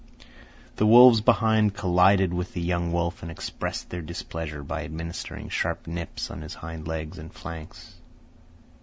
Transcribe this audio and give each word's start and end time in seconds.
The 0.77 0.87
wolves 0.87 1.21
behind 1.21 1.75
collided 1.75 2.33
with 2.33 2.53
the 2.53 2.59
young 2.61 2.91
wolf 2.91 3.21
and 3.21 3.29
expressed 3.29 3.91
their 3.91 4.01
displeasure 4.01 4.63
by 4.63 4.83
administering 4.83 5.49
sharp 5.49 5.85
nips 5.85 6.31
on 6.31 6.41
his 6.41 6.55
hind 6.55 6.87
legs 6.87 7.19
and 7.19 7.31
flanks. 7.31 7.97